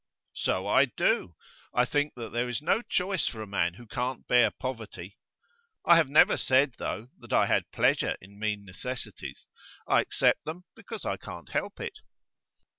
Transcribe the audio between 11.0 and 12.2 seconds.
I can't help it.